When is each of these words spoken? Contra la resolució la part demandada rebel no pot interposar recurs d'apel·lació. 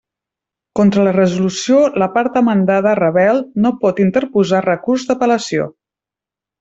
Contra 0.77 1.03
la 1.07 1.11
resolució 1.17 1.81
la 2.03 2.07
part 2.15 2.39
demandada 2.39 2.95
rebel 3.01 3.43
no 3.67 3.73
pot 3.85 4.03
interposar 4.07 4.63
recurs 4.67 5.07
d'apel·lació. 5.11 5.69